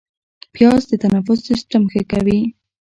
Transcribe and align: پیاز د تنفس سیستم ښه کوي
پیاز 0.53 0.81
د 0.89 0.93
تنفس 1.03 1.39
سیستم 1.49 1.83
ښه 1.91 2.01
کوي 2.11 2.39